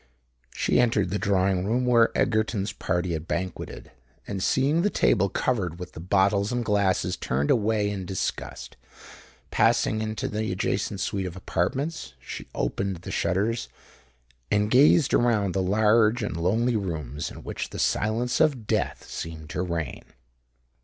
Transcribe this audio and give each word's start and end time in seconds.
She 0.55 0.79
entered 0.79 1.11
the 1.11 1.19
drawing 1.19 1.63
room 1.63 1.85
where 1.85 2.09
Egerton's 2.17 2.73
party 2.73 3.13
had 3.13 3.27
banqueted; 3.27 3.91
and, 4.25 4.41
seeing 4.41 4.81
the 4.81 4.89
table 4.89 5.29
covered 5.29 5.77
with 5.77 5.91
the 5.91 5.99
bottles 5.99 6.51
and 6.51 6.65
glasses, 6.65 7.15
turned 7.15 7.51
away 7.51 7.87
in 7.87 8.07
disgust. 8.07 8.77
Passing 9.51 10.01
into 10.01 10.27
the 10.27 10.51
adjacent 10.51 11.01
suite 11.01 11.27
of 11.27 11.35
apartments, 11.35 12.15
she 12.19 12.47
opened 12.55 12.95
the 13.03 13.11
shutters, 13.11 13.69
and 14.49 14.71
gazed 14.71 15.13
around 15.13 15.53
the 15.53 15.61
large 15.61 16.23
and 16.23 16.35
lonely 16.35 16.75
rooms 16.75 17.29
in 17.29 17.43
which 17.43 17.69
the 17.69 17.77
silence 17.77 18.39
of 18.39 18.65
death 18.65 19.07
seemed 19.07 19.51
to 19.51 19.61
reign. 19.61 20.05